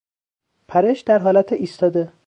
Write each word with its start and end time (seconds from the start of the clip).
پرش 0.67 0.99
در 1.01 1.19
حالت 1.19 1.53
ایستاده 1.53 2.13